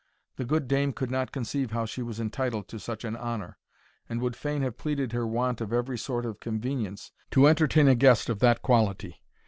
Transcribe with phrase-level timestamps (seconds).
[0.37, 3.59] The good dame could not conceive how she was entitled to such an honour,
[4.09, 7.93] and would fain have pleaded her want of every sort of convenience to entertain a
[7.93, 9.21] guest of that quality.